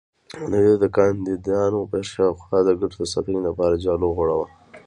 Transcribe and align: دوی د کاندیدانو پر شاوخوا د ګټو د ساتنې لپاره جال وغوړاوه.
دوی 0.51 0.69
د 0.83 0.85
کاندیدانو 0.97 1.79
پر 1.91 2.03
شاوخوا 2.11 2.59
د 2.65 2.69
ګټو 2.81 2.97
د 2.99 3.05
ساتنې 3.13 3.39
لپاره 3.47 3.81
جال 3.83 4.01
وغوړاوه. 4.03 4.47